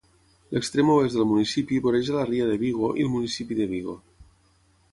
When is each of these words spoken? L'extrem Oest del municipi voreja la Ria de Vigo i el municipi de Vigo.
L'extrem 0.53 0.87
Oest 0.93 1.17
del 1.19 1.27
municipi 1.31 1.77
voreja 1.83 2.17
la 2.17 2.25
Ria 2.31 2.47
de 2.53 2.55
Vigo 2.63 2.89
i 3.03 3.05
el 3.09 3.13
municipi 3.17 3.59
de 3.61 3.69
Vigo. 3.75 3.95